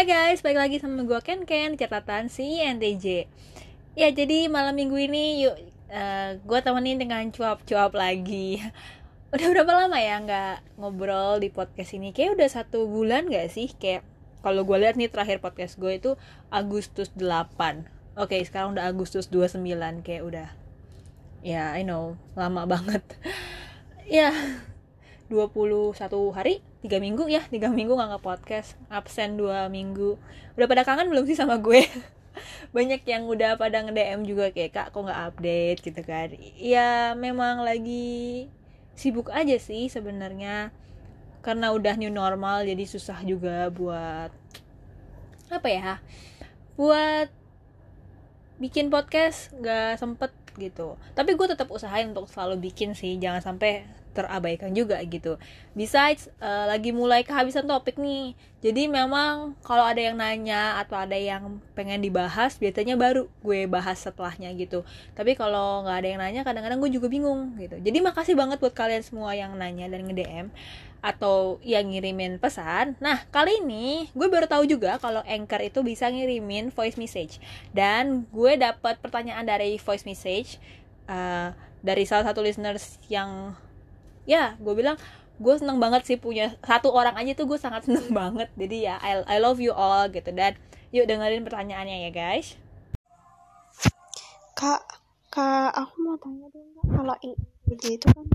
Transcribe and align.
Hai 0.00 0.08
guys, 0.08 0.40
balik 0.40 0.56
lagi 0.56 0.76
sama 0.80 1.04
gue 1.04 1.20
Ken 1.20 1.44
Ken 1.44 1.76
catatan 1.76 2.32
si 2.32 2.56
NTJ. 2.56 3.28
Ya 3.92 4.08
jadi 4.08 4.48
malam 4.48 4.72
minggu 4.72 4.96
ini 4.96 5.44
yuk 5.44 5.52
uh, 5.52 5.60
eh, 5.92 6.28
gue 6.40 6.58
temenin 6.64 6.96
dengan 6.96 7.20
cuap-cuap 7.28 7.92
lagi. 7.92 8.64
Udah 9.36 9.46
berapa 9.52 9.68
lama 9.68 10.00
ya 10.00 10.16
nggak 10.24 10.80
ngobrol 10.80 11.36
di 11.44 11.52
podcast 11.52 11.92
ini? 11.92 12.16
Kayak 12.16 12.40
udah 12.40 12.48
satu 12.48 12.88
bulan 12.88 13.28
gak 13.28 13.52
sih? 13.52 13.76
Kayak 13.76 14.08
kalau 14.40 14.64
gue 14.64 14.80
lihat 14.80 14.96
nih 14.96 15.12
terakhir 15.12 15.44
podcast 15.44 15.76
gue 15.76 15.92
itu 15.92 16.16
Agustus 16.48 17.12
8 17.12 18.16
Oke 18.16 18.40
sekarang 18.40 18.80
udah 18.80 18.88
Agustus 18.88 19.28
29 19.28 20.00
kayak 20.00 20.24
udah 20.24 20.48
Ya 21.44 21.76
I 21.76 21.84
know 21.84 22.16
lama 22.40 22.64
banget 22.72 23.04
Ya 24.08 24.32
21 25.30 25.94
hari 26.34 26.58
tiga 26.82 26.98
minggu 26.98 27.30
ya 27.30 27.46
tiga 27.46 27.70
minggu 27.70 27.94
nggak 27.94 28.18
nge 28.18 28.20
podcast 28.20 28.68
absen 28.90 29.38
dua 29.38 29.70
minggu. 29.70 30.18
Udah 30.58 30.66
pada 30.66 30.82
kangen 30.82 31.06
belum 31.06 31.22
sih 31.30 31.38
sama 31.38 31.62
gue? 31.62 31.86
Banyak 32.76 33.06
yang 33.06 33.30
udah 33.30 33.54
pada 33.54 33.86
nge 33.86 33.94
DM 33.94 34.26
juga 34.26 34.50
kayak 34.50 34.74
kak 34.74 34.86
kok 34.90 35.06
nggak 35.06 35.22
update? 35.30 35.78
Gitu 35.86 36.02
kan. 36.02 36.28
Ya 36.58 37.14
memang 37.14 37.62
lagi 37.62 38.50
sibuk 38.98 39.30
aja 39.30 39.54
sih 39.62 39.86
sebenarnya. 39.86 40.74
Karena 41.46 41.70
udah 41.70 41.94
new 41.94 42.10
normal 42.10 42.66
jadi 42.66 42.82
susah 42.84 43.22
juga 43.22 43.70
buat 43.70 44.34
apa 45.50 45.68
ya 45.70 46.02
buat 46.74 47.30
bikin 48.58 48.90
podcast. 48.90 49.54
Nggak 49.54 50.02
sempet 50.02 50.30
gitu 50.56 50.98
tapi 51.14 51.36
gue 51.38 51.46
tetap 51.46 51.68
usahain 51.70 52.10
untuk 52.10 52.26
selalu 52.30 52.70
bikin 52.70 52.96
sih 52.96 53.18
jangan 53.20 53.42
sampai 53.42 53.86
terabaikan 54.10 54.74
juga 54.74 54.98
gitu. 55.06 55.38
Besides 55.78 56.28
uh, 56.42 56.66
lagi 56.66 56.90
mulai 56.90 57.22
kehabisan 57.22 57.66
topik 57.66 57.96
nih. 57.96 58.34
Jadi 58.60 58.92
memang 58.92 59.56
kalau 59.64 59.86
ada 59.86 59.96
yang 59.96 60.20
nanya 60.20 60.76
atau 60.82 60.98
ada 60.98 61.16
yang 61.16 61.62
pengen 61.72 62.04
dibahas 62.04 62.60
biasanya 62.60 62.98
baru 62.98 63.24
gue 63.40 63.64
bahas 63.70 63.96
setelahnya 64.02 64.52
gitu. 64.58 64.84
Tapi 65.16 65.38
kalau 65.38 65.86
nggak 65.86 65.96
ada 65.96 66.08
yang 66.10 66.20
nanya 66.20 66.42
kadang-kadang 66.44 66.82
gue 66.82 66.90
juga 66.92 67.08
bingung 67.08 67.56
gitu. 67.56 67.80
Jadi 67.80 67.98
makasih 68.04 68.36
banget 68.36 68.60
buat 68.60 68.74
kalian 68.76 69.00
semua 69.00 69.32
yang 69.32 69.56
nanya 69.56 69.88
dan 69.88 70.04
nge-DM 70.04 70.52
atau 71.00 71.56
yang 71.64 71.88
ngirimin 71.88 72.36
pesan. 72.36 72.96
Nah, 73.00 73.24
kali 73.32 73.60
ini 73.64 74.08
gue 74.12 74.28
baru 74.28 74.44
tahu 74.48 74.68
juga 74.68 75.00
kalau 75.00 75.24
Anchor 75.24 75.60
itu 75.64 75.80
bisa 75.80 76.08
ngirimin 76.08 76.72
voice 76.72 77.00
message. 77.00 77.40
Dan 77.72 78.28
gue 78.32 78.56
dapat 78.60 79.00
pertanyaan 79.00 79.44
dari 79.48 79.80
voice 79.80 80.04
message 80.04 80.60
uh, 81.08 81.52
dari 81.80 82.04
salah 82.04 82.28
satu 82.28 82.44
listeners 82.44 83.00
yang 83.08 83.56
ya 84.28 84.54
gue 84.60 84.74
bilang 84.76 85.00
gue 85.40 85.54
seneng 85.56 85.80
banget 85.80 86.04
sih 86.04 86.20
punya 86.20 86.52
satu 86.60 86.92
orang 86.92 87.16
aja 87.16 87.32
tuh 87.32 87.48
gue 87.48 87.56
sangat 87.56 87.88
seneng 87.88 88.12
banget 88.20 88.52
jadi 88.54 88.76
ya 88.76 88.94
I, 89.00 89.24
I 89.24 89.36
love 89.40 89.58
you 89.58 89.72
all 89.72 90.04
gitu 90.12 90.28
dan 90.36 90.60
yuk 90.92 91.08
dengerin 91.08 91.42
pertanyaannya 91.42 92.06
ya 92.08 92.10
guys 92.12 92.60
kak 94.52 94.84
kak 95.32 95.72
aku 95.72 95.94
mau 96.04 96.16
tanya 96.20 96.46
dong 96.52 96.68
kalau 96.92 97.16
INTJ 97.24 97.96
itu 97.96 98.06
kan 98.12 98.26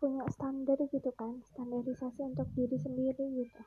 punya 0.00 0.24
standar 0.32 0.80
gitu 0.88 1.12
kan 1.12 1.44
standarisasi 1.52 2.24
untuk 2.24 2.48
diri 2.56 2.80
sendiri 2.80 3.44
gitu. 3.44 3.62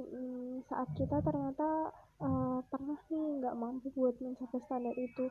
Hmm, 0.00 0.64
saat 0.64 0.88
kita 0.96 1.20
ternyata 1.20 1.92
uh, 2.24 2.64
pernah 2.72 2.96
nih 3.12 3.44
nggak 3.44 3.58
mampu 3.60 3.92
buat 3.92 4.16
mencapai 4.24 4.60
standar 4.64 4.96
itu 4.96 5.28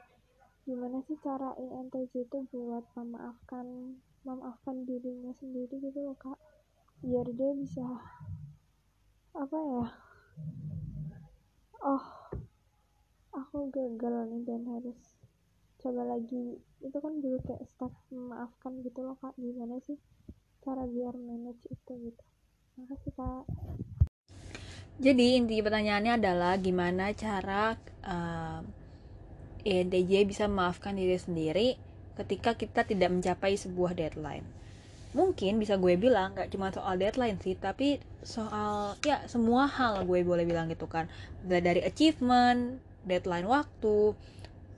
gimana 0.69 1.01
sih 1.09 1.17
cara 1.25 1.57
INTJ 1.57 2.29
itu 2.29 2.37
buat 2.53 2.85
memaafkan 2.93 3.97
memaafkan 4.21 4.85
dirinya 4.85 5.33
sendiri 5.41 5.81
gitu 5.81 5.99
loh 6.05 6.17
kak? 6.21 6.37
Biar 7.01 7.25
dia 7.33 7.51
bisa 7.57 7.85
apa 9.33 9.57
ya 9.57 9.85
oh 11.79 12.05
aku 13.33 13.71
gagal 13.73 14.29
nih 14.29 14.41
dan 14.45 14.61
harus 14.69 14.99
coba 15.79 16.03
lagi. 16.03 16.59
Itu 16.83 16.97
kan 16.99 17.23
dulu 17.23 17.39
kayak 17.47 17.65
step 17.71 17.93
memaafkan 18.11 18.83
gitu 18.83 18.99
loh 19.01 19.15
kak. 19.17 19.33
Gimana 19.39 19.79
sih 19.87 19.95
cara 20.69 20.85
biar 20.85 21.17
manage 21.17 21.65
itu 21.65 21.91
gitu. 21.97 22.23
Makasih 22.77 23.13
kak. 23.17 23.43
Jadi 25.01 25.25
inti 25.41 25.57
pertanyaannya 25.65 26.21
adalah 26.21 26.53
gimana 26.61 27.09
cara 27.17 27.73
uh, 28.05 28.61
eh, 29.65 29.81
ENTJ 29.81 30.29
bisa 30.29 30.45
memaafkan 30.45 30.93
diri 30.93 31.17
sendiri 31.17 31.67
ketika 32.21 32.53
kita 32.53 32.85
tidak 32.85 33.09
mencapai 33.09 33.57
sebuah 33.57 33.97
deadline. 33.97 34.45
Mungkin 35.17 35.57
bisa 35.57 35.81
gue 35.81 35.97
bilang 35.97 36.37
gak 36.37 36.53
cuma 36.53 36.69
soal 36.69 37.01
deadline 37.01 37.41
sih 37.41 37.57
tapi 37.57 37.97
soal 38.21 38.93
ya 39.01 39.25
semua 39.25 39.65
hal 39.65 40.05
gue 40.05 40.21
boleh 40.21 40.45
bilang 40.45 40.69
gitu 40.69 40.85
kan. 40.85 41.09
Dari 41.41 41.81
achievement 41.81 42.77
deadline 43.07 43.49
waktu 43.49 44.13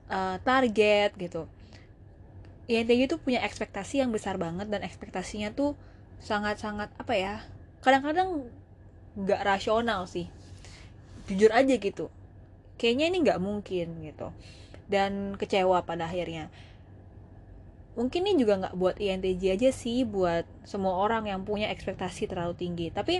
uh, 0.07 0.37
target 0.39 1.11
gitu 1.19 1.51
INTJ 2.71 3.11
itu 3.11 3.17
punya 3.19 3.43
ekspektasi 3.43 3.99
yang 3.99 4.15
besar 4.15 4.39
banget 4.39 4.71
dan 4.71 4.79
ekspektasinya 4.87 5.51
tuh 5.51 5.75
sangat-sangat 6.23 6.87
apa 6.95 7.13
ya 7.17 7.35
kadang-kadang 7.83 8.47
nggak 9.19 9.41
rasional 9.43 10.07
sih. 10.07 10.31
Jujur 11.27 11.51
aja 11.51 11.75
gitu. 11.75 12.07
Kayaknya 12.79 13.05
ini 13.11 13.17
nggak 13.27 13.41
mungkin 13.43 13.87
gitu. 14.07 14.31
Dan 14.87 15.35
kecewa 15.35 15.83
pada 15.83 16.07
akhirnya. 16.07 16.47
Mungkin 17.99 18.23
ini 18.23 18.39
juga 18.39 18.55
nggak 18.63 18.75
buat 18.79 18.95
INTJ 19.03 19.59
aja 19.59 19.69
sih 19.75 20.07
buat 20.07 20.47
semua 20.63 20.95
orang 20.95 21.27
yang 21.27 21.43
punya 21.43 21.67
ekspektasi 21.67 22.31
terlalu 22.31 22.55
tinggi. 22.55 22.87
Tapi 22.87 23.19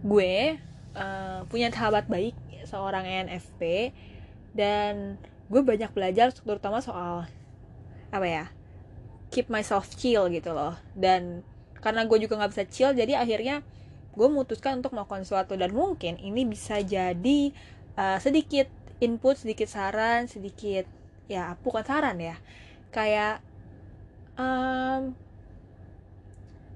gue 0.00 0.56
uh, 0.96 1.44
punya 1.52 1.68
sahabat 1.68 2.08
baik 2.08 2.32
seorang 2.64 3.04
ENFP 3.04 3.92
dan 4.56 5.20
gue 5.52 5.60
banyak 5.60 5.92
belajar 5.92 6.32
terutama 6.32 6.80
soal 6.80 7.28
apa 8.12 8.26
ya 8.28 8.44
keep 9.32 9.48
myself 9.48 9.88
chill 9.96 10.28
gitu 10.28 10.52
loh. 10.52 10.76
Dan 10.92 11.40
karena 11.80 12.04
gue 12.04 12.18
juga 12.20 12.38
nggak 12.38 12.52
bisa 12.52 12.64
chill 12.68 12.92
jadi 12.92 13.18
akhirnya 13.18 13.64
gue 14.12 14.26
memutuskan 14.28 14.84
untuk 14.84 14.92
melakukan 14.92 15.24
sesuatu. 15.24 15.56
Dan 15.56 15.72
mungkin 15.72 16.20
ini 16.20 16.44
bisa 16.44 16.78
jadi 16.84 17.50
uh, 17.96 18.20
sedikit 18.20 18.68
input 19.02 19.34
sedikit 19.34 19.66
saran 19.66 20.30
sedikit 20.30 20.86
ya 21.26 21.56
bukan 21.64 21.82
saran 21.82 22.20
ya. 22.20 22.36
Kayak 22.92 23.40
um, 24.36 25.16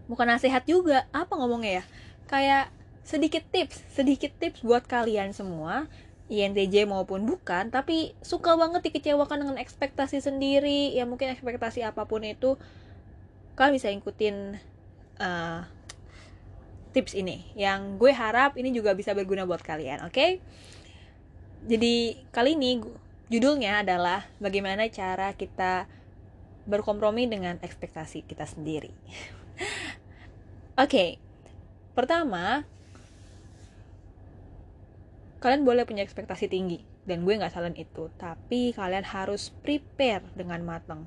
bukan 0.09 0.27
nasihat 0.27 0.65
juga 0.65 1.05
apa 1.12 1.37
ngomongnya 1.37 1.84
ya? 1.84 1.84
Kayak 2.27 2.65
sedikit 3.06 3.47
tips 3.55 3.87
sedikit 3.94 4.34
tips 4.34 4.67
buat 4.67 4.83
kalian 4.83 5.31
semua 5.31 5.87
INTJ 6.26 6.91
maupun 6.91 7.22
bukan 7.22 7.70
tapi 7.70 8.14
suka 8.22 8.59
banget 8.59 8.91
dikecewakan 8.91 9.47
dengan 9.47 9.56
ekspektasi 9.62 10.19
sendiri 10.19 10.94
ya 10.94 11.06
mungkin 11.06 11.31
ekspektasi 11.31 11.87
apa 11.87 12.06
pun 12.06 12.26
itu 12.26 12.59
kalian 13.54 13.75
bisa 13.78 13.88
ikutin 13.94 14.59
uh, 15.22 15.62
tips 16.91 17.14
ini 17.14 17.47
yang 17.54 18.00
gue 18.00 18.10
harap 18.10 18.59
ini 18.59 18.75
juga 18.75 18.97
bisa 18.98 19.14
berguna 19.14 19.47
buat 19.47 19.62
kalian 19.62 20.03
oke 20.03 20.12
okay? 20.12 20.31
jadi 21.66 22.19
kali 22.34 22.58
ini 22.58 22.82
judulnya 23.26 23.82
adalah 23.82 24.26
bagaimana 24.38 24.87
cara 24.91 25.34
kita 25.34 25.91
berkompromi 26.66 27.31
dengan 27.31 27.58
ekspektasi 27.62 28.26
kita 28.26 28.44
sendiri. 28.44 28.91
Oke, 30.76 30.91
okay. 30.91 31.10
pertama, 31.94 32.66
kalian 35.38 35.62
boleh 35.69 35.84
punya 35.84 36.02
ekspektasi 36.02 36.48
tinggi 36.48 36.82
dan 37.04 37.22
gue 37.22 37.34
nggak 37.36 37.52
salah 37.52 37.70
itu, 37.72 38.10
tapi 38.16 38.74
kalian 38.74 39.06
harus 39.06 39.52
prepare 39.62 40.24
dengan 40.34 40.62
matang. 40.64 41.06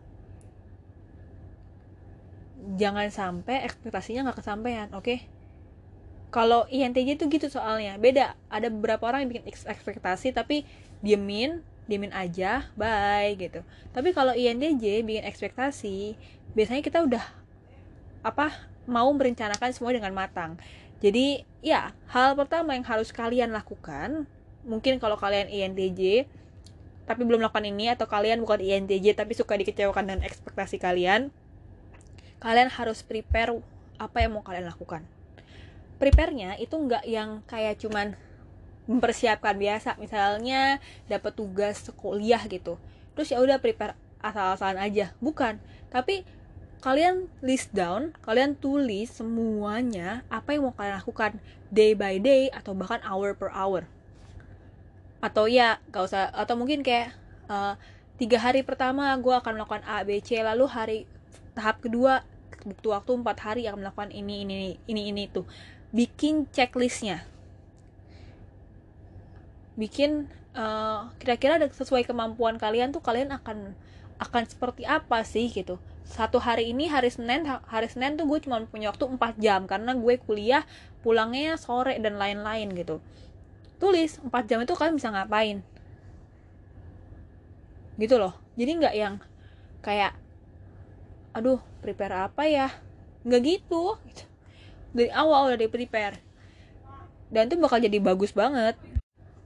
Jangan 2.75 3.07
sampai 3.09 3.63
ekspektasinya 3.63 4.29
nggak 4.29 4.39
kesampaian, 4.43 4.87
oke? 4.91 5.03
Okay? 5.03 5.19
Kalau 6.29 6.69
INTJ 6.69 7.17
itu 7.17 7.25
gitu 7.25 7.49
soalnya, 7.49 7.97
beda. 7.97 8.37
Ada 8.53 8.69
beberapa 8.69 9.09
orang 9.09 9.25
yang 9.25 9.31
bikin 9.33 9.49
ekspektasi 9.49 10.29
tapi 10.29 10.61
diemin 11.01 11.63
diemin 11.89 12.13
aja 12.13 12.69
bye 12.77 13.33
gitu 13.33 13.65
tapi 13.91 14.13
kalau 14.13 14.37
INTJ 14.37 15.01
bikin 15.01 15.25
ekspektasi 15.25 16.13
biasanya 16.53 16.85
kita 16.85 17.01
udah 17.01 17.25
apa 18.21 18.53
mau 18.85 19.09
merencanakan 19.09 19.73
semua 19.73 19.89
dengan 19.97 20.13
matang 20.13 20.53
jadi 20.99 21.47
ya 21.59 21.91
hal 22.11 22.35
pertama 22.35 22.75
yang 22.75 22.87
harus 22.87 23.11
kalian 23.11 23.51
lakukan 23.51 24.27
mungkin 24.63 24.99
kalau 24.99 25.15
kalian 25.15 25.47
INTJ 25.47 26.27
tapi 27.09 27.21
belum 27.25 27.41
melakukan 27.41 27.65
ini 27.65 27.89
atau 27.89 28.05
kalian 28.05 28.43
bukan 28.43 28.61
INTJ 28.61 29.17
tapi 29.17 29.33
suka 29.33 29.57
dikecewakan 29.57 30.05
dengan 30.05 30.21
ekspektasi 30.27 30.77
kalian 30.77 31.33
kalian 32.39 32.71
harus 32.71 33.03
prepare 33.03 33.59
apa 33.99 34.23
yang 34.23 34.39
mau 34.39 34.43
kalian 34.43 34.71
lakukan. 34.71 35.03
Prepare-nya 35.99 36.55
itu 36.55 36.71
nggak 36.71 37.03
yang 37.03 37.43
kayak 37.43 37.83
cuman 37.83 38.15
mempersiapkan 38.87 39.59
biasa 39.59 39.99
misalnya 39.99 40.79
dapat 41.11 41.35
tugas 41.35 41.91
kuliah 41.99 42.39
gitu. 42.47 42.79
Terus 43.13 43.35
ya 43.35 43.43
udah 43.43 43.59
prepare 43.59 43.99
asal-asalan 44.23 44.79
aja. 44.79 45.11
Bukan. 45.19 45.59
Tapi 45.91 46.23
kalian 46.79 47.27
list 47.43 47.75
down 47.75 48.15
kalian 48.23 48.55
tulis 48.55 49.11
semuanya 49.11 50.23
apa 50.31 50.55
yang 50.55 50.67
mau 50.67 50.75
kalian 50.75 50.95
lakukan 51.03 51.31
day 51.67 51.91
by 51.91 52.15
day 52.23 52.47
atau 52.49 52.71
bahkan 52.71 53.03
hour 53.03 53.35
per 53.35 53.51
hour. 53.51 53.83
Atau 55.19 55.51
ya 55.51 55.83
gak 55.91 56.07
usah 56.07 56.31
atau 56.31 56.55
mungkin 56.55 56.79
kayak 56.79 57.11
uh, 57.51 57.75
tiga 58.15 58.39
hari 58.39 58.63
pertama 58.63 59.11
gue 59.19 59.35
akan 59.35 59.59
melakukan 59.59 59.83
A 59.83 60.07
B 60.07 60.23
C 60.23 60.39
lalu 60.39 60.65
hari 60.71 60.97
tahap 61.51 61.83
kedua 61.83 62.23
butuh 62.63 62.95
waktu 62.99 63.11
empat 63.15 63.37
hari 63.39 63.67
akan 63.67 63.83
melakukan 63.83 64.11
ini 64.15 64.47
ini 64.47 64.57
ini 64.87 65.01
ini 65.11 65.23
tuh. 65.27 65.43
Bikin 65.91 66.47
checklistnya. 66.55 67.27
Bikin 69.75 70.31
uh, 70.55 71.11
kira-kira 71.19 71.59
sesuai 71.59 72.07
kemampuan 72.07 72.55
kalian 72.55 72.95
tuh 72.95 73.03
kalian 73.03 73.31
akan 73.35 73.75
akan 74.19 74.43
seperti 74.45 74.83
apa 74.83 75.23
sih 75.23 75.47
gitu. 75.47 75.79
Satu 76.03 76.37
hari 76.43 76.75
ini 76.75 76.91
hari 76.91 77.07
Senin 77.07 77.47
hari 77.47 77.87
Senin 77.87 78.19
tuh 78.19 78.27
gue 78.27 78.43
cuma 78.43 78.59
punya 78.67 78.91
waktu 78.91 79.07
4 79.07 79.39
jam 79.39 79.63
karena 79.63 79.95
gue 79.95 80.19
kuliah 80.19 80.67
pulangnya 80.99 81.55
sore 81.55 81.95
dan 82.03 82.19
lain-lain 82.19 82.75
gitu. 82.75 82.99
Tulis 83.79 84.19
4 84.19 84.49
jam 84.49 84.59
itu 84.59 84.75
kalian 84.75 84.99
bisa 84.99 85.09
ngapain? 85.09 85.63
Gitu 87.95 88.15
loh. 88.19 88.35
Jadi 88.59 88.71
nggak 88.83 88.95
yang 88.95 89.15
kayak 89.79 90.11
aduh 91.31 91.63
prepare 91.79 92.27
apa 92.27 92.43
ya? 92.43 92.67
Nggak 93.23 93.41
gitu. 93.47 93.95
Dari 94.91 95.07
awal 95.15 95.53
udah 95.53 95.59
di 95.63 95.69
prepare. 95.71 96.19
Dan 97.29 97.47
itu 97.47 97.55
bakal 97.61 97.79
jadi 97.79 98.01
bagus 98.01 98.33
banget 98.33 98.75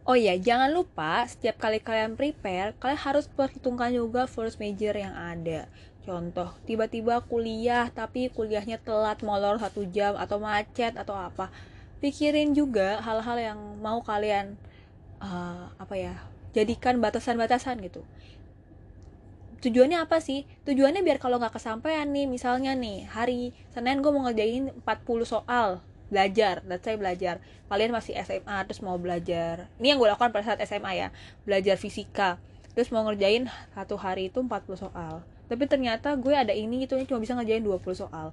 Oh 0.04 0.20
iya, 0.20 0.36
jangan 0.36 0.68
lupa 0.76 1.24
setiap 1.32 1.56
kali 1.64 1.80
kalian 1.80 2.20
prepare, 2.20 2.76
kalian 2.76 3.00
harus 3.00 3.24
perhitungkan 3.32 3.88
juga 3.96 4.28
first 4.28 4.60
major 4.60 4.92
yang 4.92 5.16
ada. 5.16 5.72
Contoh, 6.04 6.52
tiba-tiba 6.68 7.24
kuliah 7.24 7.88
tapi 7.88 8.28
kuliahnya 8.28 8.84
telat 8.84 9.24
molor 9.24 9.56
satu 9.64 9.88
jam 9.88 10.20
atau 10.20 10.44
macet 10.44 11.00
atau 11.00 11.16
apa. 11.16 11.48
Pikirin 12.04 12.52
juga 12.52 13.00
hal-hal 13.00 13.56
yang 13.56 13.60
mau 13.80 14.04
kalian 14.04 14.60
uh, 15.24 15.72
apa 15.80 15.96
ya 15.96 16.20
jadikan 16.52 17.00
batasan-batasan 17.00 17.80
gitu. 17.80 18.04
Tujuannya 19.64 20.04
apa 20.04 20.20
sih? 20.20 20.44
Tujuannya 20.68 21.00
biar 21.00 21.16
kalau 21.24 21.40
nggak 21.40 21.56
kesampaian 21.56 22.12
nih, 22.12 22.28
misalnya 22.28 22.76
nih 22.76 23.08
hari 23.08 23.56
Senin 23.72 24.04
gue 24.04 24.12
mau 24.12 24.28
ngerjain 24.28 24.76
40 24.84 25.24
soal, 25.24 25.80
belajar 26.14 26.62
let's 26.70 26.86
say 26.86 26.94
belajar. 26.94 27.42
Kalian 27.66 27.90
masih 27.90 28.14
SMA 28.22 28.58
terus 28.70 28.86
mau 28.86 28.94
belajar. 29.02 29.66
Ini 29.82 29.94
yang 29.94 29.98
gue 29.98 30.06
lakukan 30.06 30.30
pada 30.30 30.54
saat 30.54 30.62
SMA 30.70 30.94
ya 30.94 31.08
belajar 31.42 31.74
fisika. 31.82 32.38
Terus 32.78 32.94
mau 32.94 33.02
ngerjain 33.10 33.50
satu 33.74 33.98
hari 33.98 34.30
itu 34.30 34.38
40 34.38 34.78
soal. 34.78 35.26
Tapi 35.50 35.66
ternyata 35.66 36.14
gue 36.14 36.34
ada 36.38 36.54
ini 36.54 36.86
itu 36.86 36.94
cuma 37.10 37.18
bisa 37.18 37.34
ngerjain 37.34 37.66
20 37.66 37.82
soal. 37.98 38.30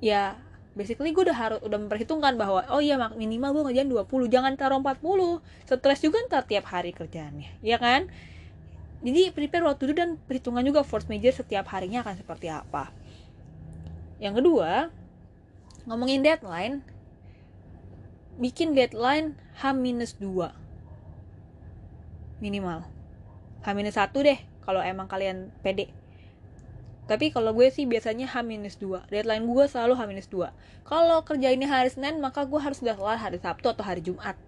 Ya 0.00 0.40
basically 0.72 1.12
gue 1.12 1.26
udah 1.26 1.36
harus 1.36 1.58
udah 1.60 1.74
memperhitungkan 1.74 2.38
bahwa 2.38 2.62
oh 2.70 2.78
iya 2.78 2.94
minimal 3.12 3.50
gue 3.60 3.62
ngerjain 3.68 3.90
20 3.90 4.08
jangan 4.30 4.52
taruh 4.54 4.78
40 4.78 5.42
stres 5.66 5.98
juga 5.98 6.22
ntar 6.30 6.46
tiap 6.46 6.70
hari 6.70 6.96
kerjaannya 6.96 7.60
ya 7.60 7.76
kan? 7.76 8.08
Jadi 8.98 9.30
prepare 9.30 9.62
waktu 9.62 9.90
itu 9.90 9.94
dan 9.94 10.18
perhitungan 10.26 10.62
juga 10.66 10.82
force 10.82 11.06
major 11.06 11.30
setiap 11.30 11.70
harinya 11.70 12.02
akan 12.02 12.18
seperti 12.18 12.50
apa. 12.50 12.90
Yang 14.18 14.42
kedua 14.42 14.90
ngomongin 15.86 16.20
deadline 16.20 16.82
bikin 18.38 18.72
deadline 18.72 19.34
H-2 19.58 20.22
minimal. 22.38 22.86
H-1 23.66 24.14
deh 24.14 24.38
kalau 24.62 24.78
emang 24.78 25.10
kalian 25.10 25.50
pede. 25.60 25.90
Tapi 27.08 27.34
kalau 27.34 27.50
gue 27.50 27.66
sih 27.68 27.84
biasanya 27.84 28.30
H-2 28.30 29.10
deadline 29.10 29.44
gue 29.44 29.64
selalu 29.66 29.94
H-2 29.98 30.54
kalau 30.88 31.20
kerja 31.20 31.52
ini 31.52 31.68
hari 31.68 31.92
Senin 31.92 32.16
maka 32.16 32.48
gue 32.48 32.56
harus 32.56 32.80
sudah 32.80 32.96
kelar 32.96 33.20
hari 33.20 33.36
Sabtu 33.36 33.68
atau 33.68 33.84
hari 33.84 34.00
Jumat 34.00 34.40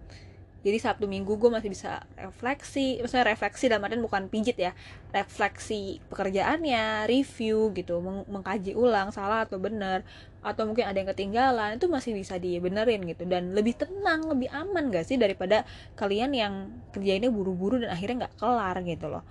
jadi 0.61 0.77
Sabtu 0.77 1.09
Minggu 1.09 1.41
gue 1.41 1.49
masih 1.49 1.73
bisa 1.73 2.05
refleksi 2.13 3.01
maksudnya 3.01 3.33
refleksi 3.33 3.65
dalam 3.65 3.85
artian 3.85 4.05
bukan 4.05 4.29
pijit 4.29 4.57
ya 4.61 4.77
refleksi 5.09 5.97
pekerjaannya 6.13 7.09
review 7.09 7.73
gitu 7.73 7.97
meng 7.99 8.29
mengkaji 8.29 8.77
ulang 8.77 9.09
salah 9.09 9.49
atau 9.49 9.57
benar 9.57 10.05
atau 10.41 10.65
mungkin 10.65 10.89
ada 10.89 10.97
yang 10.97 11.09
ketinggalan 11.13 11.77
itu 11.77 11.85
masih 11.85 12.17
bisa 12.17 12.41
dibenerin 12.41 13.05
gitu. 13.05 13.23
Dan 13.29 13.53
lebih 13.53 13.77
tenang 13.77 14.25
lebih 14.25 14.49
aman 14.49 14.89
gak 14.89 15.05
sih 15.05 15.15
daripada 15.15 15.63
kalian 15.93 16.33
yang 16.33 16.53
kerjainnya 16.89 17.29
buru-buru 17.29 17.77
dan 17.77 17.93
akhirnya 17.93 18.25
nggak 18.25 18.35
kelar 18.41 18.75
gitu 18.81 19.05
loh. 19.07 19.23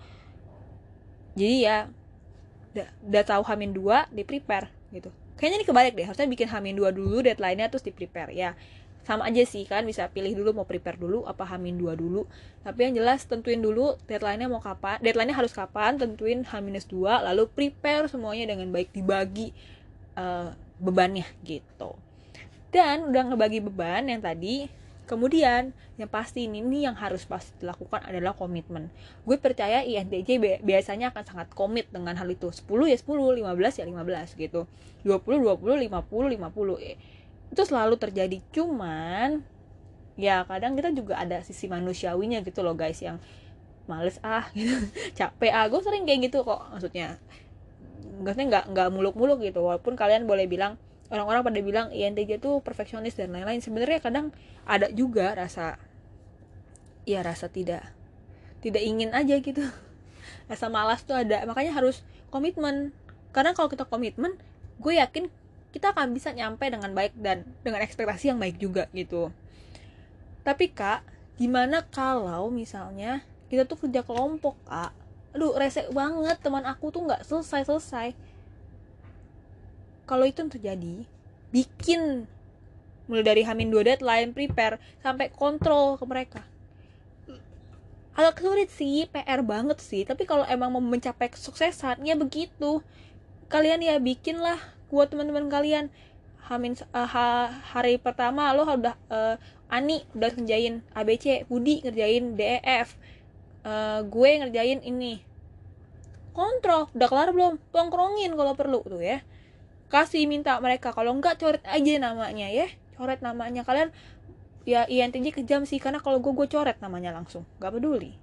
Jadi 1.34 1.56
ya 1.66 1.90
udah, 3.02 3.24
tahu 3.26 3.42
hamin 3.42 3.74
dua 3.74 4.06
di 4.14 4.22
prepare 4.22 4.70
gitu. 4.94 5.10
Kayaknya 5.34 5.56
ini 5.62 5.66
kebalik 5.66 5.92
deh 5.98 6.06
harusnya 6.06 6.28
bikin 6.30 6.48
hamin 6.50 6.74
dua 6.78 6.90
dulu 6.94 7.26
deadline-nya 7.26 7.66
terus 7.74 7.82
di 7.82 7.90
prepare 7.90 8.30
ya 8.30 8.54
sama 9.04 9.26
aja 9.26 9.42
sih 9.48 9.64
kan 9.64 9.82
bisa 9.88 10.06
pilih 10.12 10.36
dulu 10.36 10.62
mau 10.62 10.66
prepare 10.68 11.00
dulu 11.00 11.24
apa 11.24 11.42
hamin 11.48 11.80
dua 11.80 11.96
dulu. 11.96 12.28
Tapi 12.60 12.90
yang 12.90 13.00
jelas 13.00 13.24
tentuin 13.24 13.58
dulu 13.58 13.96
deadline-nya 14.04 14.46
mau 14.46 14.60
kapan 14.60 15.00
deadline-nya 15.00 15.36
harus 15.36 15.52
kapan 15.56 15.96
tentuin 15.96 16.44
haminus 16.44 16.84
dua 16.84 17.24
lalu 17.24 17.48
prepare 17.48 18.06
semuanya 18.06 18.54
dengan 18.54 18.68
baik 18.70 18.92
dibagi 18.92 19.56
uh, 20.20 20.52
bebannya 20.80 21.26
gitu. 21.42 21.96
Dan 22.70 23.10
udah 23.10 23.34
ngebagi 23.34 23.58
beban 23.64 24.06
yang 24.06 24.22
tadi 24.22 24.70
kemudian 25.10 25.74
yang 25.98 26.06
pasti 26.06 26.46
ini, 26.46 26.62
ini 26.62 26.86
yang 26.86 26.94
harus 26.94 27.26
pasti 27.26 27.50
dilakukan 27.58 28.06
adalah 28.06 28.30
komitmen. 28.30 28.94
Gue 29.26 29.36
percaya 29.42 29.82
INTJ 29.82 30.62
biasanya 30.62 31.10
akan 31.10 31.24
sangat 31.26 31.48
komit 31.50 31.90
dengan 31.90 32.14
hal 32.14 32.30
itu. 32.30 32.46
10 32.48 32.64
ya 32.86 32.94
10 32.94 33.42
15 33.42 33.82
ya 33.82 33.84
15 33.90 34.38
gitu. 34.38 34.70
20 35.02 35.42
20 35.42 35.90
50 35.90 35.90
50 35.90 37.19
itu 37.50 37.62
selalu 37.66 37.98
terjadi. 37.98 38.38
Cuman 38.54 39.42
ya 40.14 40.46
kadang 40.46 40.76
kita 40.78 40.94
juga 40.94 41.18
ada 41.18 41.42
sisi 41.42 41.66
manusiawinya 41.66 42.44
gitu 42.44 42.60
loh 42.60 42.76
guys 42.76 43.00
yang 43.02 43.18
males 43.90 44.22
ah 44.22 44.46
gitu. 44.56 44.74
Capek 45.18 45.50
ah 45.50 45.66
gue 45.66 45.80
sering 45.82 46.06
kayak 46.06 46.30
gitu 46.30 46.46
kok 46.46 46.62
maksudnya. 46.70 47.18
Maksudnya 48.22 48.46
nggak 48.46 48.64
nggak 48.72 48.88
muluk-muluk 48.94 49.42
gitu. 49.42 49.60
Walaupun 49.66 49.98
kalian 49.98 50.24
boleh 50.30 50.46
bilang 50.46 50.78
orang-orang 51.10 51.42
pada 51.42 51.60
bilang 51.60 51.86
INTJ 51.90 52.38
tuh 52.38 52.62
perfeksionis 52.62 53.18
dan 53.18 53.34
lain-lain. 53.34 53.58
Sebenarnya 53.58 53.98
kadang 53.98 54.30
ada 54.64 54.86
juga 54.94 55.34
rasa 55.34 55.76
ya 57.02 57.26
rasa 57.26 57.50
tidak 57.50 57.82
tidak 58.62 58.84
ingin 58.86 59.10
aja 59.10 59.40
gitu. 59.40 59.64
Rasa 60.50 60.66
malas 60.68 61.06
tuh 61.06 61.16
ada. 61.16 61.42
Makanya 61.48 61.72
harus 61.72 62.04
komitmen. 62.28 62.92
Karena 63.30 63.54
kalau 63.56 63.70
kita 63.72 63.86
komitmen 63.86 64.36
gue 64.82 64.98
yakin 64.98 65.32
kita 65.70 65.94
akan 65.94 66.14
bisa 66.14 66.34
nyampe 66.34 66.66
dengan 66.66 66.90
baik 66.90 67.14
dan 67.18 67.46
dengan 67.62 67.82
ekspektasi 67.82 68.34
yang 68.34 68.38
baik 68.42 68.58
juga 68.58 68.90
gitu. 68.94 69.30
Tapi 70.42 70.70
kak 70.70 71.06
gimana 71.40 71.86
kalau 71.88 72.50
misalnya 72.50 73.22
kita 73.48 73.66
tuh 73.66 73.78
kerja 73.86 74.02
kelompok 74.02 74.58
kak? 74.66 74.92
Aduh 75.34 75.54
resek 75.54 75.90
banget 75.94 76.42
teman 76.42 76.66
aku 76.66 76.90
tuh 76.90 77.06
nggak 77.06 77.22
selesai 77.22 77.66
selesai 77.66 78.08
kalau 80.10 80.26
itu 80.26 80.42
terjadi 80.50 81.06
bikin 81.54 82.26
mulai 83.06 83.22
dari 83.22 83.42
hamin 83.46 83.70
dua 83.70 83.86
deadline 83.86 84.34
prepare 84.34 84.82
sampai 84.98 85.30
kontrol 85.30 85.94
ke 85.94 86.02
mereka. 86.02 86.42
Agak 88.18 88.42
sulit 88.42 88.74
sih 88.74 89.06
PR 89.06 89.46
banget 89.46 89.78
sih. 89.78 90.02
Tapi 90.02 90.26
kalau 90.26 90.42
emang 90.50 90.74
mau 90.74 90.82
mencapai 90.82 91.30
kesuksesan 91.30 92.02
ya 92.02 92.18
begitu. 92.18 92.82
Kalian 93.46 93.86
ya 93.86 94.02
bikinlah 94.02 94.58
buat 94.90 95.08
teman-teman 95.08 95.46
kalian 95.46 95.88
Hamin 96.50 96.74
uh, 96.90 97.06
ha, 97.06 97.46
hari 97.70 97.94
pertama 98.02 98.50
lo 98.50 98.66
udah 98.66 98.98
uh, 99.06 99.38
Ani 99.70 100.02
udah 100.18 100.34
ngerjain 100.34 100.82
ABC, 100.98 101.46
Budi 101.46 101.78
ngerjain 101.86 102.34
DEF, 102.34 102.98
uh, 103.62 104.02
gue 104.02 104.30
ngerjain 104.42 104.82
ini. 104.82 105.22
Kontrol, 106.34 106.90
udah 106.90 107.06
kelar 107.06 107.30
belum? 107.30 107.62
Tongkrongin 107.70 108.34
kalau 108.34 108.58
perlu 108.58 108.82
tuh 108.82 108.98
ya. 108.98 109.22
Kasih 109.86 110.26
minta 110.26 110.58
mereka, 110.58 110.90
kalau 110.90 111.14
enggak 111.14 111.38
coret 111.38 111.62
aja 111.62 112.02
namanya 112.02 112.50
ya. 112.50 112.66
Coret 112.98 113.22
namanya 113.22 113.62
kalian 113.62 113.94
ya 114.66 114.90
INTJ 114.90 115.38
kejam 115.38 115.62
sih 115.62 115.78
karena 115.78 116.02
kalau 116.02 116.18
gue 116.18 116.34
gue 116.34 116.50
coret 116.50 116.82
namanya 116.82 117.14
langsung, 117.14 117.46
gak 117.62 117.70
peduli. 117.78 118.18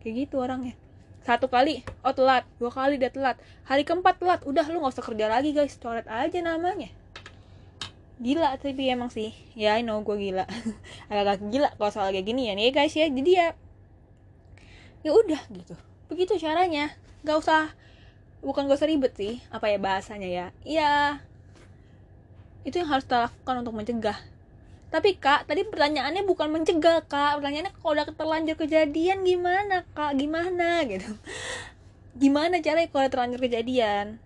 Kayak 0.00 0.24
gitu 0.24 0.40
orangnya 0.40 0.72
satu 1.28 1.52
kali 1.52 1.84
oh 2.00 2.16
telat. 2.16 2.48
Dua 2.56 2.72
kali 2.72 2.96
dia 2.96 3.12
telat. 3.12 3.36
Hari 3.68 3.84
keempat 3.84 4.16
telat. 4.16 4.40
Udah 4.48 4.64
lu 4.72 4.80
nggak 4.80 4.96
usah 4.96 5.04
kerja 5.04 5.28
lagi 5.28 5.52
guys. 5.52 5.76
Coret 5.76 6.08
aja 6.08 6.40
namanya. 6.40 6.88
Gila 8.16 8.56
tapi 8.56 8.88
emang 8.88 9.12
sih. 9.12 9.36
Ya 9.52 9.76
I 9.76 9.84
know 9.84 10.00
gue 10.00 10.16
gila. 10.16 10.48
Agak-agak 11.12 11.52
gila 11.52 11.68
kalau 11.76 11.92
soal 11.92 12.08
kayak 12.16 12.24
gini 12.24 12.48
ya. 12.48 12.56
Nih 12.56 12.72
guys 12.72 12.96
ya. 12.96 13.12
Jadi 13.12 13.30
ya 13.36 13.52
ya 15.04 15.10
udah 15.12 15.42
gitu. 15.52 15.76
Begitu 16.08 16.40
caranya. 16.40 16.96
Nggak 17.20 17.36
usah 17.44 17.76
bukan 18.40 18.70
gak 18.70 18.78
usah 18.78 18.88
ribet 18.88 19.12
sih 19.18 19.44
apa 19.52 19.68
ya 19.68 19.76
bahasanya 19.76 20.28
ya. 20.32 20.46
Ya 20.64 21.20
itu 22.64 22.80
yang 22.80 22.88
harus 22.88 23.04
kita 23.04 23.28
lakukan 23.28 23.64
untuk 23.64 23.74
mencegah 23.76 24.18
tapi 24.88 25.20
kak 25.20 25.44
tadi 25.44 25.68
pertanyaannya 25.68 26.24
bukan 26.24 26.48
mencegah 26.48 27.04
kak. 27.04 27.40
Pertanyaannya 27.40 27.72
kalau 27.76 27.92
udah 27.92 28.06
terlanjur 28.08 28.56
kejadian 28.56 29.20
gimana 29.20 29.84
kak? 29.92 30.16
Gimana 30.16 30.88
gitu. 30.88 31.12
Gimana 32.16 32.64
caranya 32.64 32.88
kalau 32.88 33.08
terlanjur 33.12 33.40
kejadian? 33.44 34.16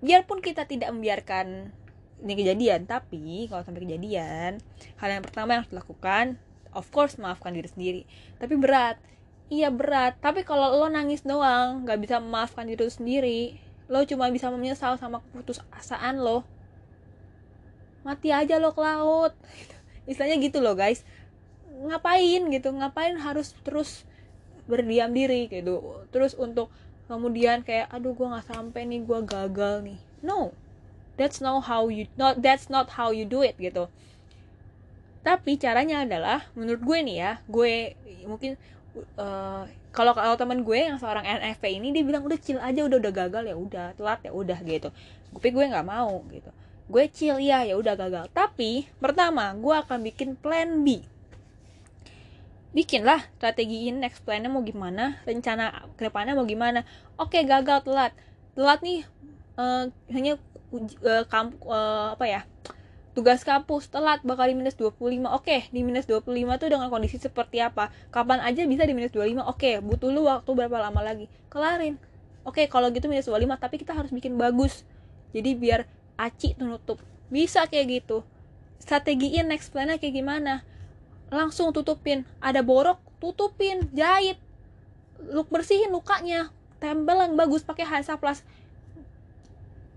Biarpun 0.00 0.40
kita 0.40 0.64
tidak 0.64 0.88
membiarkan 0.96 1.76
ini 2.18 2.34
kejadian 2.34 2.88
tapi 2.88 3.46
kalau 3.46 3.62
sampai 3.62 3.86
kejadian 3.86 4.58
hal 4.98 5.08
yang 5.12 5.22
pertama 5.22 5.54
yang 5.54 5.62
harus 5.62 5.70
dilakukan 5.70 6.34
of 6.74 6.88
course 6.88 7.20
maafkan 7.20 7.52
diri 7.52 7.68
sendiri. 7.68 8.02
Tapi 8.40 8.56
berat. 8.56 8.96
Iya 9.52 9.68
berat. 9.68 10.16
Tapi 10.24 10.40
kalau 10.40 10.72
lo 10.72 10.88
nangis 10.88 11.20
doang 11.20 11.84
nggak 11.84 12.00
bisa 12.00 12.16
memaafkan 12.16 12.64
diri 12.64 12.88
sendiri 12.88 13.40
lo 13.92 14.04
cuma 14.08 14.28
bisa 14.32 14.48
menyesal 14.48 14.96
sama 14.96 15.20
keputusasaan 15.20 16.16
lo. 16.16 16.48
Mati 18.08 18.32
aja 18.32 18.56
lo 18.56 18.72
ke 18.72 18.80
laut 18.80 19.36
istilahnya 20.08 20.40
gitu 20.40 20.58
loh 20.64 20.72
guys. 20.72 21.04
Ngapain 21.68 22.48
gitu? 22.48 22.68
Ngapain 22.72 23.14
harus 23.20 23.52
terus 23.62 24.08
berdiam 24.64 25.12
diri 25.12 25.46
gitu? 25.52 26.02
Terus 26.10 26.32
untuk 26.34 26.72
kemudian 27.06 27.62
kayak 27.62 27.92
aduh 27.92 28.16
gue 28.16 28.26
nggak 28.26 28.48
sampai 28.48 28.88
nih 28.88 29.04
gue 29.04 29.20
gagal 29.28 29.84
nih. 29.84 30.00
No. 30.24 30.50
That's 31.20 31.42
not 31.42 31.66
how 31.66 31.90
you 31.90 32.06
not 32.16 32.40
that's 32.40 32.72
not 32.72 32.94
how 32.96 33.12
you 33.12 33.28
do 33.28 33.44
it 33.44 33.54
gitu. 33.60 33.92
Tapi 35.22 35.60
caranya 35.60 36.08
adalah 36.08 36.48
menurut 36.56 36.80
gue 36.80 36.98
nih 37.04 37.16
ya 37.20 37.32
gue 37.50 37.98
mungkin 38.24 38.56
uh, 39.18 39.66
kalau 39.90 40.14
kalau 40.14 40.38
teman 40.38 40.62
gue 40.62 40.78
yang 40.78 40.96
seorang 40.96 41.26
NFP 41.26 41.82
ini 41.82 41.90
dia 41.90 42.06
bilang 42.06 42.22
udah 42.22 42.38
chill 42.38 42.62
aja 42.62 42.86
udah 42.86 43.02
udah 43.02 43.12
gagal 43.12 43.44
ya 43.50 43.56
udah 43.58 43.86
telat 43.98 44.20
ya 44.24 44.30
udah 44.30 44.58
gitu. 44.62 44.88
Tapi 45.34 45.48
gue 45.52 45.64
nggak 45.68 45.86
mau 45.86 46.22
gitu 46.30 46.50
gue 46.88 47.04
chill 47.12 47.36
ya 47.38 47.62
ya 47.68 47.76
udah 47.76 47.94
gagal. 47.94 48.32
Tapi 48.32 48.88
pertama 48.96 49.52
gue 49.52 49.74
akan 49.76 50.00
bikin 50.08 50.34
plan 50.40 50.80
B. 50.80 51.04
Bikinlah 52.72 53.28
strategi 53.36 53.88
ini 53.88 54.08
next 54.08 54.24
plannya 54.24 54.48
mau 54.48 54.64
gimana 54.64 55.20
rencana 55.28 55.88
ke 56.00 56.08
depannya 56.08 56.32
mau 56.32 56.48
gimana. 56.48 56.88
Oke 57.20 57.44
gagal 57.44 57.84
telat. 57.84 58.12
Telat 58.56 58.80
nih 58.80 59.04
uh, 59.60 59.92
hanya 60.12 60.40
uh, 60.72 61.24
kamp, 61.28 61.60
uh, 61.68 62.16
apa 62.16 62.24
ya 62.24 62.40
tugas 63.12 63.44
kampus. 63.44 63.92
Telat 63.92 64.24
bakal 64.24 64.48
di 64.48 64.56
minus 64.56 64.76
25 64.80 64.96
oke 65.28 65.68
di 65.68 65.80
minus 65.84 66.08
25 66.08 66.24
tuh 66.56 66.68
dengan 66.72 66.88
kondisi 66.88 67.20
seperti 67.20 67.60
apa? 67.60 67.92
Kapan 68.08 68.40
aja 68.40 68.64
bisa 68.64 68.88
di 68.88 68.96
minus 68.96 69.12
25 69.12 69.44
oke 69.44 69.70
butuh 69.84 70.08
lu 70.08 70.24
waktu 70.24 70.50
berapa 70.56 70.76
lama 70.88 71.04
lagi? 71.04 71.28
Kelarin. 71.52 72.00
Oke 72.48 72.64
kalau 72.64 72.88
gitu 72.88 73.12
minus 73.12 73.28
25 73.28 73.44
tapi 73.60 73.76
kita 73.76 73.92
harus 73.92 74.08
bikin 74.08 74.40
bagus. 74.40 74.88
Jadi 75.36 75.52
biar 75.52 75.84
aci 76.18 76.58
tuh 76.58 76.66
nutup 76.66 76.98
bisa 77.32 77.64
kayak 77.70 78.02
gitu. 78.02 78.26
Strategiin 78.82 79.48
next 79.48 79.70
plannya 79.70 80.00
kayak 80.00 80.18
gimana? 80.18 80.64
Langsung 81.28 81.70
tutupin. 81.76 82.24
Ada 82.40 82.64
borok 82.64 82.98
tutupin. 83.20 83.88
Jahit. 83.92 84.40
Lu 85.20 85.44
bersihin 85.46 85.92
lukanya. 85.92 86.50
Tempel 86.78 87.20
yang 87.20 87.34
bagus 87.34 87.66
pakai 87.66 87.84
Hansaplast 87.84 88.46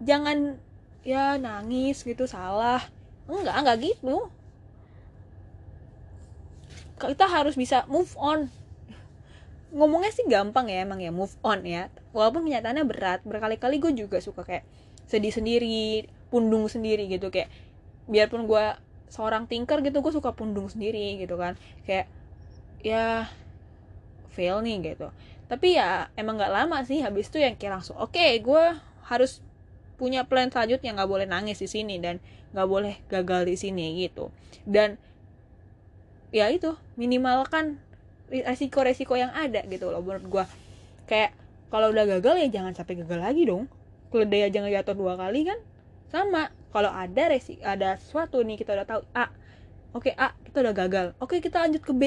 jangan 0.02 0.58
ya 1.06 1.38
nangis 1.38 2.02
gitu 2.02 2.26
salah. 2.26 2.82
Enggak 3.30 3.56
enggak 3.62 3.78
gitu. 3.86 4.28
Kita 6.98 7.26
harus 7.26 7.58
bisa 7.58 7.86
move 7.90 8.14
on. 8.18 8.50
Ngomongnya 9.72 10.12
sih 10.12 10.28
gampang 10.28 10.68
ya 10.68 10.84
emang 10.84 11.00
ya 11.00 11.14
move 11.14 11.34
on 11.46 11.64
ya. 11.64 11.88
Walaupun 12.12 12.50
kenyataannya 12.50 12.86
berat. 12.86 13.20
Berkali-kali 13.24 13.78
gue 13.82 13.94
juga 14.06 14.18
suka 14.20 14.44
kayak 14.44 14.66
sedih 15.12 15.36
sendiri 15.36 16.08
pundung 16.32 16.72
sendiri 16.72 17.12
gitu. 17.12 17.28
Kayak 17.28 17.52
biarpun 18.08 18.48
gue 18.48 18.66
seorang 19.12 19.44
tinker 19.52 19.84
gitu 19.84 20.00
gue 20.00 20.14
suka 20.16 20.32
pundung 20.32 20.72
sendiri 20.72 21.20
gitu 21.20 21.36
kan. 21.36 21.60
Kayak 21.84 22.08
ya 22.80 23.28
fail 24.32 24.64
nih 24.64 24.96
gitu. 24.96 25.12
Tapi 25.52 25.76
ya 25.76 26.08
emang 26.16 26.40
nggak 26.40 26.56
lama 26.56 26.80
sih 26.88 27.04
habis 27.04 27.28
itu 27.28 27.44
yang 27.44 27.60
kayak 27.60 27.84
langsung 27.84 28.00
oke 28.00 28.16
okay, 28.16 28.40
gue 28.40 28.64
harus 29.12 29.44
punya 30.00 30.24
plan 30.24 30.48
selanjutnya 30.48 30.96
nggak 30.96 31.12
boleh 31.12 31.28
nangis 31.28 31.60
di 31.60 31.68
sini 31.68 32.00
dan 32.00 32.24
nggak 32.56 32.70
boleh 32.72 32.96
gagal 33.12 33.44
di 33.52 33.56
sini 33.60 34.00
gitu. 34.00 34.32
Dan 34.64 34.96
ya 36.32 36.48
itu 36.48 36.80
minimalkan 36.96 37.84
resiko-resiko 38.32 39.20
yang 39.20 39.36
ada 39.36 39.68
gitu 39.68 39.92
loh 39.92 40.00
menurut 40.00 40.24
gue 40.24 40.46
kayak 41.04 41.36
kalau 41.68 41.92
udah 41.92 42.08
gagal 42.08 42.40
ya 42.40 42.48
jangan 42.48 42.72
sampai 42.72 43.04
gagal 43.04 43.20
lagi 43.20 43.44
dong 43.44 43.68
keledai 44.12 44.52
aja 44.52 44.62
jatuh 44.62 44.96
dua 44.96 45.16
kali 45.16 45.48
kan? 45.48 45.60
Sama. 46.12 46.52
Kalau 46.72 46.88
ada 46.88 47.24
resi 47.28 47.60
ada 47.64 48.00
sesuatu 48.00 48.40
nih 48.44 48.60
kita 48.60 48.76
udah 48.76 48.88
tahu 48.88 49.02
A. 49.12 49.32
Oke 49.92 50.16
A 50.16 50.36
kita 50.48 50.64
udah 50.64 50.76
gagal. 50.76 51.08
Oke 51.20 51.44
kita 51.44 51.64
lanjut 51.64 51.84
ke 51.84 51.92
B. 51.92 52.02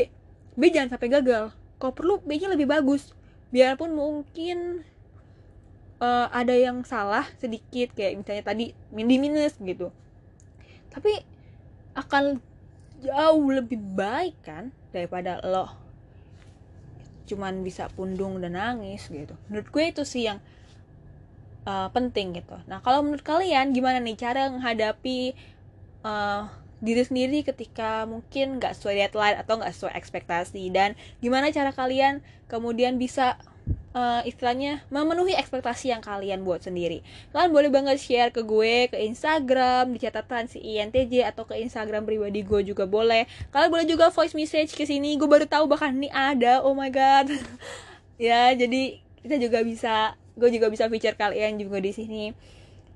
B 0.56 0.62
jangan 0.73 0.96
sampai 0.96 1.12
gagal. 1.12 1.52
Kalau 1.76 1.92
perlu 1.92 2.20
B 2.25 2.37
nya 2.40 2.49
lebih 2.49 2.68
bagus. 2.68 3.12
Biarpun 3.52 3.92
mungkin 3.92 4.84
uh, 6.00 6.28
ada 6.32 6.56
yang 6.56 6.80
salah 6.84 7.28
sedikit 7.37 7.92
kayak 7.92 8.20
misalnya 8.20 8.44
tadi 8.44 8.73
min 8.92 9.08
minus 9.08 9.56
gitu. 9.61 9.92
Tapi 10.88 11.12
akan 11.92 12.40
jauh 13.04 13.46
lebih 13.52 13.76
baik 13.76 14.37
kan 14.40 14.73
daripada 14.94 15.44
lo 15.44 15.84
cuman 17.25 17.64
bisa 17.64 17.88
pundung 17.92 18.37
dan 18.40 18.56
nangis 18.56 19.08
gitu. 19.08 19.32
Menurut 19.49 19.68
gue 19.73 19.84
itu 19.88 20.02
sih 20.04 20.28
yang 20.28 20.44
uh, 21.68 21.88
penting 21.90 22.37
gitu. 22.37 22.56
Nah 22.68 22.80
kalau 22.80 23.04
menurut 23.04 23.25
kalian 23.25 23.73
gimana 23.73 24.00
nih 24.00 24.16
cara 24.16 24.49
menghadapi 24.52 25.35
uh, 26.04 26.49
diri 26.85 27.00
sendiri 27.00 27.40
ketika 27.40 28.04
mungkin 28.04 28.61
nggak 28.61 28.76
sesuai 28.76 29.09
deadline 29.09 29.40
atau 29.40 29.56
nggak 29.56 29.73
sesuai 29.73 29.94
ekspektasi 29.97 30.68
dan 30.68 30.92
gimana 31.25 31.49
cara 31.49 31.73
kalian 31.73 32.21
kemudian 32.44 33.00
bisa 33.00 33.40
uh, 33.97 34.21
istilahnya 34.28 34.85
memenuhi 34.92 35.33
ekspektasi 35.33 35.94
yang 35.94 36.04
kalian 36.04 36.44
buat 36.44 36.61
sendiri. 36.61 37.00
Kalian 37.33 37.50
boleh 37.54 37.71
banget 37.73 37.97
share 37.97 38.30
ke 38.35 38.44
gue 38.44 38.90
ke 38.92 38.99
Instagram 39.00 39.97
di 39.97 39.99
catatan 40.02 40.50
si 40.50 40.61
INTJ 40.61 41.25
atau 41.25 41.49
ke 41.49 41.56
Instagram 41.56 42.04
pribadi 42.04 42.44
gue 42.44 42.61
juga 42.66 42.85
boleh. 42.85 43.25
Kalian 43.54 43.71
boleh 43.73 43.87
juga 43.88 44.12
voice 44.12 44.37
message 44.37 44.76
ke 44.76 44.85
sini. 44.85 45.16
Gue 45.16 45.30
baru 45.30 45.49
tahu 45.49 45.64
bahkan 45.71 45.94
ini 45.97 46.12
ada. 46.12 46.61
Oh 46.61 46.76
my 46.76 46.90
god. 46.92 47.33
ya, 48.21 48.52
jadi 48.52 49.00
kita 49.25 49.40
juga 49.40 49.64
bisa 49.64 50.18
gue 50.34 50.48
juga 50.50 50.66
bisa 50.70 50.90
feature 50.90 51.18
kalian 51.18 51.58
juga 51.58 51.78
di 51.78 51.92
sini. 51.94 52.24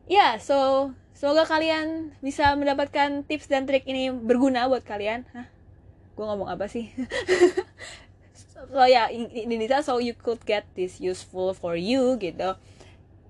Ya 0.09 0.17
yeah, 0.17 0.33
so 0.41 0.91
semoga 1.13 1.45
kalian 1.45 2.17
bisa 2.25 2.55
mendapatkan 2.57 3.27
tips 3.27 3.51
dan 3.51 3.67
trik 3.69 3.85
ini 3.87 4.11
berguna 4.11 4.67
buat 4.67 4.83
kalian. 4.83 5.29
Hah? 5.35 5.59
gue 6.19 6.27
ngomong 6.27 6.51
apa 6.51 6.67
sih? 6.67 6.91
So 8.69 8.85
ya 8.85 9.07
yeah, 9.07 9.39
Indonesia 9.39 9.81
so 9.81 10.03
you 10.03 10.13
could 10.19 10.43
get 10.43 10.67
this 10.75 10.99
useful 10.99 11.55
for 11.57 11.79
you 11.79 12.19
gitu. 12.21 12.59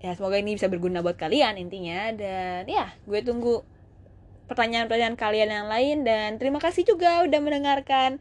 Ya 0.00 0.10
semoga 0.16 0.40
ini 0.40 0.56
bisa 0.56 0.66
berguna 0.72 1.04
buat 1.04 1.14
kalian 1.14 1.60
intinya. 1.60 2.10
Dan 2.16 2.66
ya 2.66 2.90
gue 3.06 3.20
tunggu 3.22 3.62
pertanyaan-pertanyaan 4.50 5.14
kalian 5.14 5.50
yang 5.52 5.68
lain. 5.68 5.96
Dan 6.02 6.42
terima 6.42 6.58
kasih 6.58 6.82
juga 6.88 7.22
udah 7.22 7.38
mendengarkan 7.44 8.18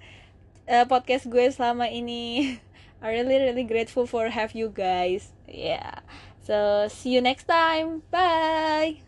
uh, 0.67 0.85
podcast 0.85 1.25
gue 1.31 1.47
selama 1.49 1.89
ini 1.89 2.53
I 3.01 3.09
really 3.11 3.37
really 3.39 3.63
grateful 3.63 4.05
for 4.07 4.29
have 4.29 4.53
you 4.53 4.69
guys. 4.69 5.33
Yeah. 5.47 5.99
So 6.43 6.87
see 6.89 7.11
you 7.13 7.21
next 7.21 7.45
time. 7.45 8.01
Bye 8.11 9.03